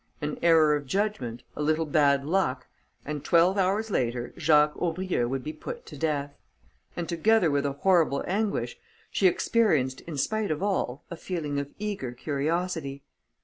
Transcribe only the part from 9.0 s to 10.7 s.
she experienced, in spite of